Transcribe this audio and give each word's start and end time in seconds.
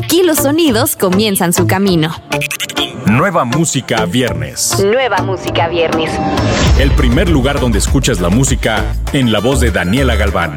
Aquí 0.00 0.22
los 0.22 0.38
sonidos 0.38 0.94
comienzan 0.94 1.52
su 1.52 1.66
camino. 1.66 2.14
Nueva 3.06 3.44
música 3.44 4.06
viernes. 4.06 4.78
Nueva 4.80 5.22
música 5.22 5.66
viernes. 5.66 6.12
El 6.78 6.92
primer 6.92 7.28
lugar 7.28 7.58
donde 7.58 7.80
escuchas 7.80 8.20
la 8.20 8.28
música 8.28 8.94
en 9.12 9.32
la 9.32 9.40
voz 9.40 9.58
de 9.58 9.72
Daniela 9.72 10.14
Galván. 10.14 10.54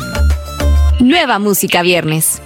Nueva 0.99 1.39
música 1.39 1.81
viernes. 1.81 2.39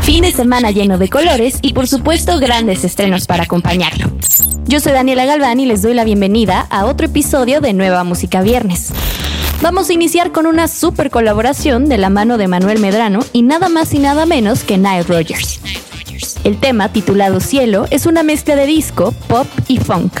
Fin 0.00 0.22
de 0.22 0.32
semana 0.32 0.70
lleno 0.70 0.96
de 0.96 1.10
colores 1.10 1.58
y 1.60 1.74
por 1.74 1.86
supuesto 1.86 2.38
grandes 2.38 2.82
estrenos 2.82 3.26
para 3.26 3.42
acompañarlo. 3.42 4.10
Yo 4.64 4.80
soy 4.80 4.92
Daniela 4.92 5.26
Galván 5.26 5.60
y 5.60 5.66
les 5.66 5.82
doy 5.82 5.92
la 5.92 6.04
bienvenida 6.04 6.66
a 6.70 6.86
otro 6.86 7.04
episodio 7.04 7.60
de 7.60 7.74
Nueva 7.74 8.04
Música 8.04 8.40
Viernes. 8.40 8.90
Vamos 9.62 9.88
a 9.88 9.92
iniciar 9.92 10.30
con 10.30 10.46
una 10.46 10.68
super 10.68 11.10
colaboración 11.10 11.88
de 11.88 11.96
la 11.96 12.10
mano 12.10 12.36
de 12.36 12.48
Manuel 12.48 12.80
Medrano 12.80 13.20
y 13.32 13.42
nada 13.42 13.68
más 13.68 13.94
y 13.94 13.98
nada 13.98 14.26
menos 14.26 14.62
que 14.62 14.76
Nile 14.76 15.04
Rogers. 15.04 15.60
El 16.44 16.58
tema, 16.60 16.90
titulado 16.90 17.40
Cielo, 17.40 17.86
es 17.90 18.04
una 18.04 18.22
mezcla 18.22 18.56
de 18.56 18.66
disco, 18.66 19.14
pop 19.26 19.46
y 19.66 19.78
funk. 19.78 20.12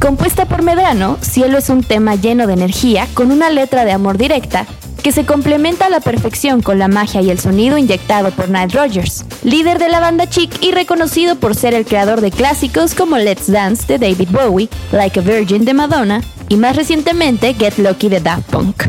Compuesta 0.00 0.46
por 0.46 0.62
Medrano, 0.62 1.18
Cielo 1.20 1.58
es 1.58 1.68
un 1.68 1.82
tema 1.82 2.14
lleno 2.14 2.46
de 2.46 2.54
energía, 2.54 3.06
con 3.12 3.30
una 3.30 3.50
letra 3.50 3.84
de 3.84 3.92
amor 3.92 4.16
directa, 4.16 4.66
que 5.02 5.12
se 5.12 5.26
complementa 5.26 5.86
a 5.86 5.90
la 5.90 6.00
perfección 6.00 6.62
con 6.62 6.78
la 6.78 6.88
magia 6.88 7.20
y 7.20 7.30
el 7.30 7.38
sonido 7.38 7.76
inyectado 7.76 8.30
por 8.30 8.48
Nile 8.48 8.68
Rogers, 8.68 9.26
líder 9.44 9.78
de 9.78 9.90
la 9.90 10.00
banda 10.00 10.26
Chic 10.26 10.62
y 10.62 10.72
reconocido 10.72 11.36
por 11.36 11.54
ser 11.54 11.74
el 11.74 11.84
creador 11.84 12.22
de 12.22 12.30
clásicos 12.30 12.94
como 12.94 13.18
Let's 13.18 13.50
Dance 13.50 13.86
de 13.86 13.98
David 13.98 14.28
Bowie, 14.30 14.70
Like 14.92 15.20
a 15.20 15.22
Virgin 15.22 15.66
de 15.66 15.74
Madonna 15.74 16.22
y 16.50 16.56
más 16.56 16.76
recientemente 16.76 17.54
Get 17.54 17.78
Lucky 17.78 18.10
de 18.10 18.20
Daft 18.20 18.50
Punk. 18.50 18.82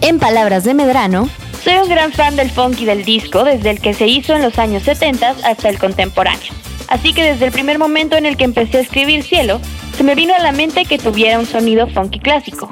En 0.00 0.18
palabras 0.18 0.64
de 0.64 0.74
Medrano, 0.74 1.28
soy 1.62 1.74
un 1.74 1.88
gran 1.88 2.12
fan 2.12 2.34
del 2.34 2.50
funk 2.50 2.80
y 2.80 2.86
del 2.86 3.04
disco 3.04 3.44
desde 3.44 3.70
el 3.70 3.80
que 3.80 3.94
se 3.94 4.08
hizo 4.08 4.34
en 4.34 4.42
los 4.42 4.58
años 4.58 4.82
70 4.82 5.36
hasta 5.44 5.68
el 5.68 5.78
contemporáneo. 5.78 6.52
Así 6.88 7.12
que 7.12 7.22
desde 7.22 7.44
el 7.46 7.52
primer 7.52 7.78
momento 7.78 8.16
en 8.16 8.26
el 8.26 8.36
que 8.36 8.44
empecé 8.44 8.78
a 8.78 8.80
escribir 8.80 9.22
Cielo, 9.22 9.60
se 9.96 10.02
me 10.02 10.14
vino 10.14 10.34
a 10.34 10.42
la 10.42 10.50
mente 10.50 10.86
que 10.86 10.98
tuviera 10.98 11.38
un 11.38 11.46
sonido 11.46 11.86
funky 11.88 12.18
clásico. 12.18 12.70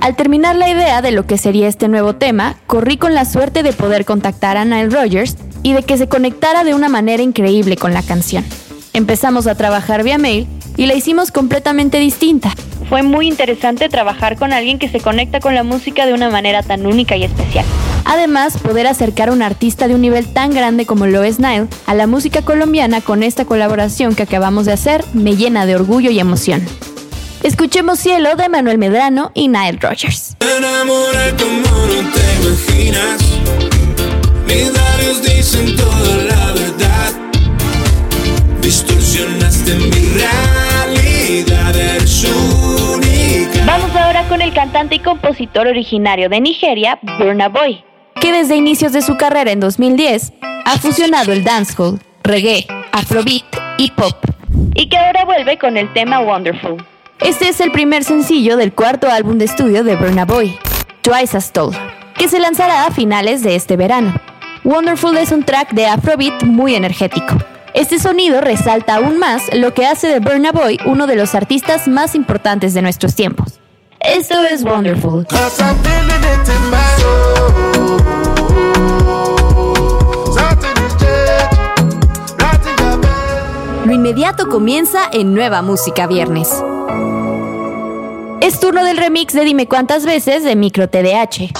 Al 0.00 0.16
terminar 0.16 0.56
la 0.56 0.68
idea 0.68 1.00
de 1.00 1.12
lo 1.12 1.26
que 1.26 1.38
sería 1.38 1.68
este 1.68 1.86
nuevo 1.86 2.14
tema, 2.16 2.56
corrí 2.66 2.96
con 2.96 3.14
la 3.14 3.24
suerte 3.24 3.62
de 3.62 3.72
poder 3.72 4.04
contactar 4.04 4.56
a 4.56 4.64
Nile 4.64 4.90
Rogers 4.90 5.36
y 5.62 5.72
de 5.72 5.84
que 5.84 5.96
se 5.98 6.08
conectara 6.08 6.64
de 6.64 6.74
una 6.74 6.88
manera 6.88 7.22
increíble 7.22 7.76
con 7.76 7.94
la 7.94 8.02
canción. 8.02 8.44
Empezamos 8.92 9.46
a 9.46 9.54
trabajar 9.54 10.02
vía 10.02 10.18
mail 10.18 10.48
y 10.76 10.86
la 10.86 10.94
hicimos 10.94 11.30
completamente 11.30 11.98
distinta. 11.98 12.52
Fue 12.90 13.04
muy 13.04 13.28
interesante 13.28 13.88
trabajar 13.88 14.36
con 14.36 14.52
alguien 14.52 14.80
que 14.80 14.88
se 14.88 14.98
conecta 14.98 15.38
con 15.38 15.54
la 15.54 15.62
música 15.62 16.06
de 16.06 16.12
una 16.12 16.28
manera 16.28 16.64
tan 16.64 16.86
única 16.86 17.16
y 17.16 17.22
especial. 17.22 17.64
Además, 18.04 18.58
poder 18.58 18.88
acercar 18.88 19.28
a 19.28 19.32
un 19.32 19.42
artista 19.42 19.86
de 19.86 19.94
un 19.94 20.00
nivel 20.00 20.26
tan 20.26 20.50
grande 20.50 20.86
como 20.86 21.06
lo 21.06 21.22
es 21.22 21.38
Nile 21.38 21.68
a 21.86 21.94
la 21.94 22.08
música 22.08 22.42
colombiana 22.42 23.00
con 23.00 23.22
esta 23.22 23.44
colaboración 23.44 24.16
que 24.16 24.24
acabamos 24.24 24.66
de 24.66 24.72
hacer 24.72 25.04
me 25.12 25.36
llena 25.36 25.66
de 25.66 25.76
orgullo 25.76 26.10
y 26.10 26.18
emoción. 26.18 26.66
Escuchemos 27.44 28.00
Cielo 28.00 28.34
de 28.34 28.48
Manuel 28.48 28.78
Medrano 28.78 29.30
y 29.34 29.46
Nile 29.46 29.78
Rogers. 29.80 30.34
como 30.40 31.86
no 31.86 32.10
te 32.10 32.24
imaginas. 32.42 33.20
Mis 34.48 34.72
labios 34.72 35.22
dicen 35.22 35.76
el 44.50 44.54
cantante 44.56 44.96
y 44.96 44.98
compositor 44.98 45.68
originario 45.68 46.28
de 46.28 46.40
Nigeria, 46.40 46.98
Burna 47.18 47.48
Boy. 47.48 47.84
Que 48.20 48.32
desde 48.32 48.56
inicios 48.56 48.92
de 48.92 49.00
su 49.00 49.16
carrera 49.16 49.52
en 49.52 49.60
2010 49.60 50.32
ha 50.64 50.76
fusionado 50.76 51.32
el 51.32 51.44
dancehall, 51.44 52.00
reggae, 52.24 52.66
afrobeat 52.90 53.44
y 53.78 53.90
pop. 53.92 54.16
Y 54.74 54.88
que 54.88 54.96
ahora 54.96 55.24
vuelve 55.24 55.56
con 55.56 55.76
el 55.76 55.92
tema 55.92 56.20
Wonderful. 56.20 56.84
Este 57.20 57.48
es 57.48 57.60
el 57.60 57.70
primer 57.70 58.02
sencillo 58.02 58.56
del 58.56 58.72
cuarto 58.72 59.08
álbum 59.08 59.38
de 59.38 59.44
estudio 59.44 59.84
de 59.84 59.94
Burna 59.94 60.24
Boy, 60.24 60.58
Twice 61.02 61.36
as 61.36 61.52
Tall, 61.52 61.70
que 62.18 62.28
se 62.28 62.40
lanzará 62.40 62.86
a 62.86 62.90
finales 62.90 63.42
de 63.44 63.54
este 63.54 63.76
verano. 63.76 64.14
Wonderful 64.64 65.16
es 65.16 65.30
un 65.30 65.44
track 65.44 65.70
de 65.72 65.86
Afrobeat 65.86 66.42
muy 66.42 66.74
energético. 66.74 67.36
Este 67.72 68.00
sonido 68.00 68.40
resalta 68.40 68.96
aún 68.96 69.18
más 69.18 69.54
lo 69.54 69.74
que 69.74 69.86
hace 69.86 70.08
de 70.08 70.18
Burna 70.18 70.50
Boy 70.50 70.80
uno 70.86 71.06
de 71.06 71.14
los 71.14 71.36
artistas 71.36 71.86
más 71.86 72.16
importantes 72.16 72.74
de 72.74 72.82
nuestros 72.82 73.14
tiempos. 73.14 73.59
Esto 74.00 74.42
es 74.44 74.64
Wonderful. 74.64 75.26
Lo 83.84 83.92
inmediato 83.92 84.48
comienza 84.48 85.00
en 85.12 85.34
Nueva 85.34 85.60
Música 85.60 86.06
Viernes. 86.06 86.48
Es 88.40 88.58
turno 88.58 88.84
del 88.84 88.96
remix 88.96 89.34
de 89.34 89.44
Dime 89.44 89.68
cuántas 89.68 90.06
veces 90.06 90.44
de 90.44 90.56
Micro 90.56 90.88
TDH. 90.88 91.52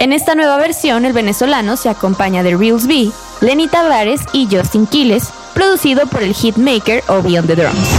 En 0.00 0.12
esta 0.12 0.34
nueva 0.34 0.56
versión, 0.56 1.04
el 1.04 1.12
venezolano 1.12 1.76
se 1.76 1.88
acompaña 1.88 2.42
de 2.42 2.56
Reels 2.56 2.88
B, 2.88 3.10
Lenny 3.40 3.68
Tavares 3.68 4.20
y 4.32 4.48
Justin 4.50 4.86
Quiles, 4.88 5.30
producido 5.54 6.06
por 6.06 6.24
el 6.24 6.34
hitmaker 6.34 7.04
Obi 7.08 7.38
on 7.38 7.46
the 7.46 7.54
Drums. 7.54 7.95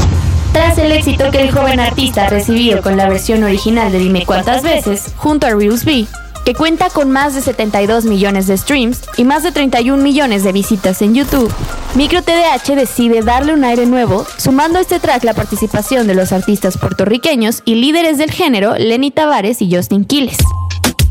Tras 0.53 0.77
el 0.77 0.91
éxito 0.91 1.29
que 1.31 1.41
el 1.41 1.51
joven 1.51 1.79
artista 1.79 2.25
ha 2.25 2.29
recibido 2.29 2.81
con 2.81 2.97
la 2.97 3.07
versión 3.07 3.43
original 3.43 3.91
de 3.91 3.99
Dime 3.99 4.25
cuántas 4.25 4.63
veces, 4.63 5.13
junto 5.17 5.45
a 5.47 5.51
Reels 5.51 5.85
B, 5.85 6.07
que 6.45 6.53
cuenta 6.53 6.89
con 6.89 7.11
más 7.11 7.35
de 7.35 7.41
72 7.41 8.05
millones 8.05 8.47
de 8.47 8.57
streams 8.57 9.01
y 9.17 9.25
más 9.25 9.43
de 9.43 9.51
31 9.51 10.01
millones 10.01 10.43
de 10.43 10.53
visitas 10.53 11.01
en 11.01 11.13
YouTube, 11.13 11.53
Micro 11.95 12.21
TDH 12.21 12.75
decide 12.75 13.21
darle 13.21 13.53
un 13.53 13.63
aire 13.63 13.85
nuevo, 13.85 14.25
sumando 14.37 14.77
a 14.77 14.81
este 14.81 14.99
track 14.99 15.23
la 15.23 15.33
participación 15.33 16.07
de 16.07 16.15
los 16.15 16.31
artistas 16.31 16.77
puertorriqueños 16.77 17.63
y 17.65 17.75
líderes 17.75 18.17
del 18.17 18.31
género 18.31 18.75
Lenny 18.77 19.11
Tavares 19.11 19.61
y 19.61 19.75
Justin 19.75 20.05
Quiles. 20.05 20.37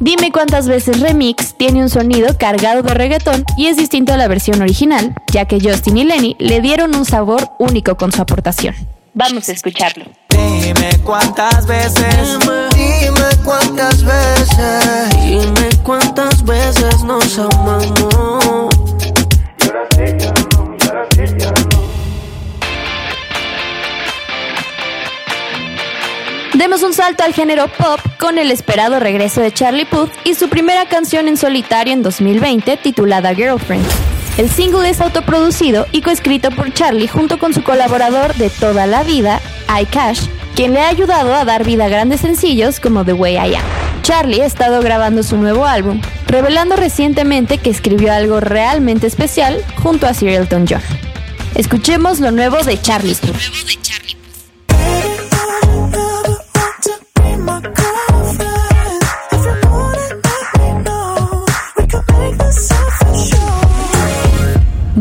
Dime 0.00 0.30
cuántas 0.30 0.68
veces 0.68 1.00
Remix 1.00 1.54
tiene 1.56 1.82
un 1.82 1.90
sonido 1.90 2.36
cargado 2.38 2.82
de 2.82 2.94
reggaetón 2.94 3.44
y 3.56 3.66
es 3.66 3.76
distinto 3.76 4.12
a 4.12 4.16
la 4.16 4.28
versión 4.28 4.62
original, 4.62 5.14
ya 5.32 5.46
que 5.46 5.58
Justin 5.60 5.96
y 5.96 6.04
Lenny 6.04 6.36
le 6.38 6.60
dieron 6.60 6.94
un 6.94 7.04
sabor 7.04 7.50
único 7.58 7.96
con 7.96 8.12
su 8.12 8.22
aportación. 8.22 8.74
Vamos 9.18 9.48
a 9.48 9.52
escucharlo. 9.52 10.04
Dime 10.28 10.90
cuántas 11.02 11.66
veces, 11.66 12.38
dime 12.74 13.30
cuántas 13.42 14.04
veces, 14.04 15.08
dime 15.24 15.70
cuántas 15.82 16.44
veces 16.44 17.02
nos 17.02 17.38
amamos. 17.38 18.68
Demos 26.52 26.82
un 26.82 26.92
salto 26.92 27.24
al 27.24 27.32
género 27.32 27.68
pop 27.68 28.00
con 28.18 28.36
el 28.36 28.50
esperado 28.50 29.00
regreso 29.00 29.40
de 29.40 29.50
Charlie 29.50 29.86
Puth 29.86 30.10
y 30.24 30.34
su 30.34 30.50
primera 30.50 30.86
canción 30.90 31.26
en 31.26 31.38
solitario 31.38 31.94
en 31.94 32.02
2020 32.02 32.76
titulada 32.76 33.34
Girlfriend. 33.34 34.05
El 34.38 34.50
single 34.50 34.90
es 34.90 35.00
autoproducido 35.00 35.86
y 35.92 36.02
coescrito 36.02 36.50
por 36.50 36.70
Charlie 36.72 37.08
junto 37.08 37.38
con 37.38 37.54
su 37.54 37.62
colaborador 37.62 38.34
de 38.34 38.50
toda 38.50 38.86
la 38.86 39.02
vida, 39.02 39.40
iCash, 39.80 40.26
quien 40.54 40.74
le 40.74 40.80
ha 40.80 40.88
ayudado 40.88 41.34
a 41.34 41.46
dar 41.46 41.64
vida 41.64 41.86
a 41.86 41.88
grandes 41.88 42.20
sencillos 42.20 42.78
como 42.78 43.02
The 43.02 43.14
Way 43.14 43.34
I 43.34 43.54
Am. 43.54 43.64
Charlie 44.02 44.42
ha 44.42 44.46
estado 44.46 44.82
grabando 44.82 45.22
su 45.22 45.38
nuevo 45.38 45.64
álbum, 45.64 46.02
revelando 46.26 46.76
recientemente 46.76 47.56
que 47.56 47.70
escribió 47.70 48.12
algo 48.12 48.40
realmente 48.40 49.06
especial 49.06 49.64
junto 49.82 50.06
a 50.06 50.12
Sir 50.12 50.28
Elton 50.28 50.66
John. 50.68 50.82
Escuchemos 51.54 52.20
lo 52.20 52.30
nuevo 52.30 52.62
de 52.62 52.78
Charlie. 52.78 53.16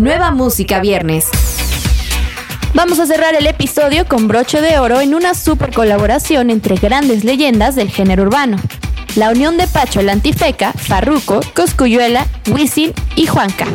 Nueva 0.05 0.29
Música 0.29 0.79
Viernes. 0.81 1.25
Vamos 2.75 2.99
a 2.99 3.07
cerrar 3.07 3.33
el 3.33 3.47
episodio 3.47 4.07
con 4.07 4.27
broche 4.27 4.61
de 4.61 4.77
oro 4.77 5.01
en 5.01 5.15
una 5.15 5.33
super 5.33 5.73
colaboración 5.73 6.51
entre 6.51 6.75
grandes 6.75 7.23
leyendas 7.23 7.73
del 7.73 7.89
género 7.89 8.21
urbano. 8.21 8.57
La 9.15 9.31
unión 9.31 9.57
de 9.57 9.65
Pacho 9.65 10.01
el 10.01 10.09
Antifeca, 10.09 10.73
Farruco, 10.73 11.39
Coscuyuela, 11.55 12.27
Wisin 12.51 12.93
y 13.15 13.25
Juanca. 13.25 13.65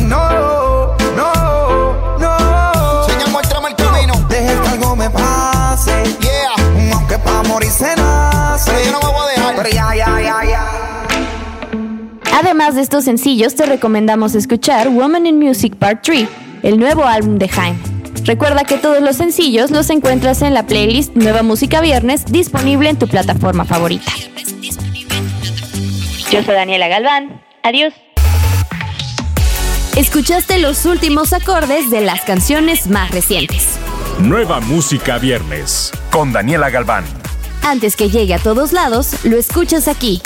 No, 0.00 0.96
no, 1.14 2.16
no. 2.18 3.04
Señor, 3.06 3.28
muéstrame 3.28 3.68
el 3.68 3.76
camino. 3.76 4.14
Deje 4.30 4.58
que 4.62 4.68
algo 4.70 4.96
me 4.96 5.10
pase. 5.10 6.04
Yeah. 6.20 6.94
Aunque 6.94 7.18
pa' 7.18 7.42
morir 7.42 7.70
se 7.70 7.94
nace. 7.96 8.70
Pero 8.70 8.84
yo 8.86 8.92
no 8.92 9.00
me 9.00 9.12
voy 9.12 9.26
a 9.26 9.30
dejar. 9.36 9.56
Pero 9.56 9.68
ya, 9.68 9.94
ya, 9.94 10.20
ya, 10.22 10.44
ya. 10.48 10.93
Además 12.36 12.74
de 12.74 12.82
estos 12.82 13.04
sencillos, 13.04 13.54
te 13.54 13.64
recomendamos 13.64 14.34
escuchar 14.34 14.88
Woman 14.88 15.24
in 15.24 15.38
Music 15.38 15.76
Part 15.76 16.02
3, 16.02 16.28
el 16.64 16.80
nuevo 16.80 17.04
álbum 17.04 17.38
de 17.38 17.48
Jaime. 17.48 17.78
Recuerda 18.24 18.64
que 18.64 18.76
todos 18.76 19.00
los 19.00 19.16
sencillos 19.16 19.70
los 19.70 19.88
encuentras 19.88 20.42
en 20.42 20.52
la 20.52 20.66
playlist 20.66 21.14
Nueva 21.14 21.44
Música 21.44 21.80
Viernes 21.80 22.24
disponible 22.26 22.90
en 22.90 22.98
tu 22.98 23.06
plataforma 23.06 23.64
favorita. 23.64 24.10
Yo 26.32 26.42
soy 26.42 26.54
Daniela 26.54 26.88
Galván. 26.88 27.40
Adiós. 27.62 27.94
Escuchaste 29.94 30.58
los 30.58 30.86
últimos 30.86 31.32
acordes 31.32 31.88
de 31.88 32.00
las 32.00 32.22
canciones 32.22 32.88
más 32.88 33.12
recientes. 33.12 33.78
Nueva 34.18 34.58
Música 34.58 35.18
Viernes 35.18 35.92
con 36.10 36.32
Daniela 36.32 36.68
Galván. 36.68 37.04
Antes 37.62 37.94
que 37.94 38.10
llegue 38.10 38.34
a 38.34 38.38
todos 38.40 38.72
lados, 38.72 39.24
lo 39.24 39.38
escuchas 39.38 39.86
aquí, 39.86 40.20